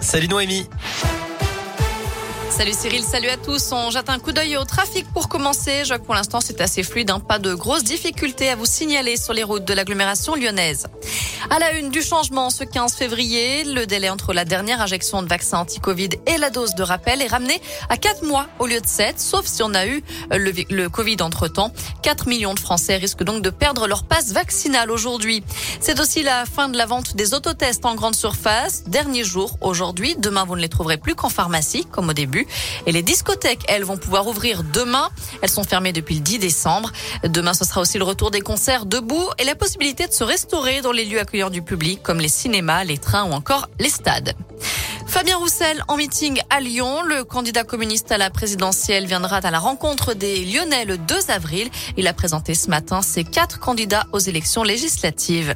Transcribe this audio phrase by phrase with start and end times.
[0.00, 0.66] Salut Noémie.
[2.50, 3.72] Salut Cyril, salut à tous.
[3.72, 5.82] On jette un coup d'œil au trafic pour commencer.
[5.88, 7.20] Que pour l'instant c'est assez fluide, hein.
[7.20, 10.86] pas de grosses difficultés à vous signaler sur les routes de l'agglomération lyonnaise.
[11.48, 15.28] À la une du changement ce 15 février, le délai entre la dernière injection de
[15.28, 18.86] vaccin anti-Covid et la dose de rappel est ramené à 4 mois au lieu de
[18.86, 21.72] 7, sauf si on a eu le, Covid entre-temps.
[22.02, 25.44] 4 millions de Français risquent donc de perdre leur passe vaccinale aujourd'hui.
[25.80, 28.82] C'est aussi la fin de la vente des autotests en grande surface.
[28.88, 30.16] Dernier jour aujourd'hui.
[30.18, 32.46] Demain, vous ne les trouverez plus qu'en pharmacie, comme au début.
[32.86, 35.10] Et les discothèques, elles, vont pouvoir ouvrir demain.
[35.42, 36.92] Elles sont fermées depuis le 10 décembre.
[37.22, 40.80] Demain, ce sera aussi le retour des concerts debout et la possibilité de se restaurer
[40.80, 44.34] dans les lieux du public comme les cinémas, les trains ou encore les stades.
[45.06, 47.02] Fabien Roussel en meeting à Lyon.
[47.02, 51.68] Le candidat communiste à la présidentielle viendra à la rencontre des Lyonnais le 2 avril.
[51.96, 55.54] Il a présenté ce matin ses quatre candidats aux élections législatives.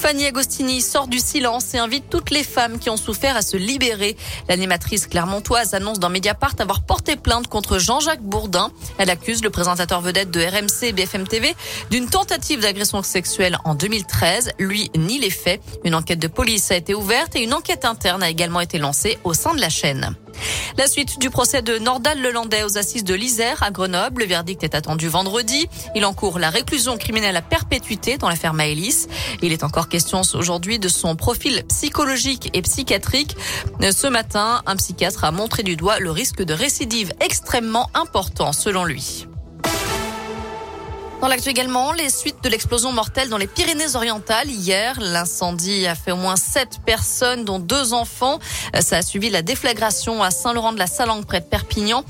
[0.00, 3.58] Fanny Agostini sort du silence et invite toutes les femmes qui ont souffert à se
[3.58, 4.16] libérer.
[4.48, 8.70] L'animatrice clermontoise annonce dans Mediapart avoir porté plainte contre Jean-Jacques Bourdin.
[8.96, 11.54] Elle accuse le présentateur vedette de RMC BFM TV
[11.90, 14.52] d'une tentative d'agression sexuelle en 2013.
[14.58, 15.60] Lui nie les faits.
[15.84, 19.18] Une enquête de police a été ouverte et une enquête interne a également été lancée
[19.24, 20.16] au sein de la chaîne.
[20.78, 24.22] La suite du procès de Nordal Lelandais aux assises de l'Isère à Grenoble.
[24.22, 25.68] Le verdict est attendu vendredi.
[25.94, 29.08] Il encourt la réclusion criminelle à perpétuité dans l'affaire Maëlys.
[29.42, 33.36] Il est encore question aujourd'hui de son profil psychologique et psychiatrique.
[33.80, 38.84] Ce matin, un psychiatre a montré du doigt le risque de récidive extrêmement important selon
[38.84, 39.26] lui.
[41.20, 44.48] Dans l'actu également, les suites de l'explosion mortelle dans les Pyrénées-Orientales.
[44.48, 48.38] Hier, l'incendie a fait au moins sept personnes, dont deux enfants.
[48.80, 52.04] Ça a suivi la déflagration à Saint-Laurent-de-la-Salangue, près de Perpignan.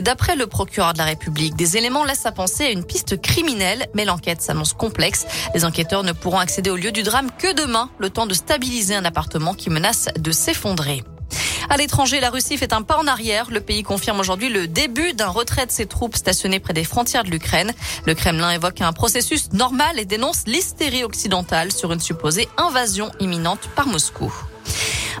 [0.00, 3.86] D'après le procureur de la République, des éléments laissent à penser à une piste criminelle,
[3.94, 5.26] mais l'enquête s'annonce complexe.
[5.54, 8.94] Les enquêteurs ne pourront accéder au lieu du drame que demain, le temps de stabiliser
[8.94, 11.04] un appartement qui menace de s'effondrer.
[11.68, 13.50] À l'étranger, la Russie fait un pas en arrière.
[13.50, 17.24] Le pays confirme aujourd'hui le début d'un retrait de ses troupes stationnées près des frontières
[17.24, 17.72] de l'Ukraine.
[18.06, 23.68] Le Kremlin évoque un processus normal et dénonce l'hystérie occidentale sur une supposée invasion imminente
[23.74, 24.32] par Moscou.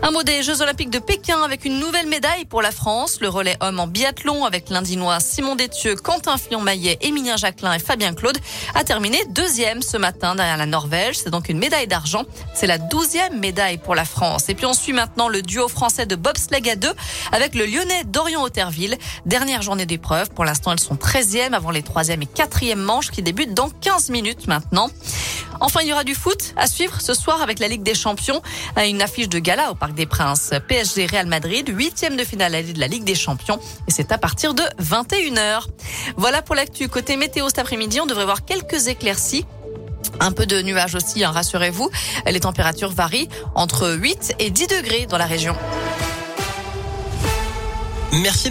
[0.02, 3.18] Un mot des Jeux Olympiques de Pékin avec une nouvelle médaille pour la France.
[3.20, 8.12] Le relais homme en biathlon avec l'Indinois Simon Détieux, Quentin Fillon-Maillet, Émilien Jacquelin et Fabien
[8.12, 8.36] Claude
[8.74, 11.16] a terminé deuxième ce matin derrière la Norvège.
[11.16, 12.24] C'est donc une médaille d'argent.
[12.54, 14.48] C'est la douzième médaille pour la France.
[14.48, 16.92] Et puis on suit maintenant le duo français de bobsleigh à deux
[17.32, 18.98] avec le Lyonnais Dorian Auterville.
[19.26, 20.30] Dernière journée d'épreuve.
[20.30, 24.10] Pour l'instant, elles sont 13e avant les troisième et quatrième manches qui débutent dans 15
[24.10, 24.90] minutes maintenant.
[25.60, 28.42] Enfin, il y aura du foot à suivre ce soir avec la Ligue des Champions.
[28.76, 30.52] Une affiche de gala au Parc des Princes.
[30.66, 33.60] PSG Real Madrid, huitième de finale de la Ligue des Champions.
[33.86, 35.66] Et c'est à partir de 21h.
[36.16, 36.88] Voilà pour l'actu.
[36.88, 39.44] Côté météo cet après-midi, on devrait voir quelques éclaircies.
[40.20, 41.90] Un peu de nuages aussi, hein, rassurez-vous.
[42.24, 45.54] Les températures varient entre 8 et 10 degrés dans la région.
[48.22, 48.48] Merci